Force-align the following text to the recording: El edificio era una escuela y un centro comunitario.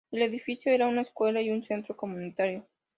El 0.11 0.23
edificio 0.23 0.71
era 0.71 0.87
una 0.87 1.01
escuela 1.03 1.43
y 1.43 1.51
un 1.51 1.63
centro 1.63 1.95
comunitario. 1.95 2.65